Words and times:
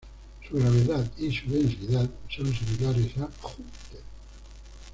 Su 0.49 0.55
gravedad 0.55 1.11
y 1.19 1.31
su 1.31 1.47
densidad 1.47 2.09
son 2.27 2.51
similares 2.51 3.15
a 3.19 3.29
Júpiter 3.39 4.01